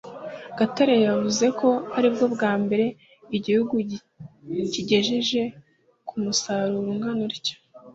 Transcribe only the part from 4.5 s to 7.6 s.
kigejeje ku musaruro ungana utyo